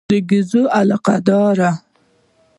د 0.09 0.11
ګېزو 0.29 0.61
علاقه 0.79 1.15
داره. 1.27 1.69